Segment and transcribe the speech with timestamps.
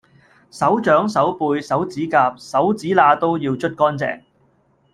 [0.49, 4.23] 手掌、手背、手指甲、手指罅都要捽乾淨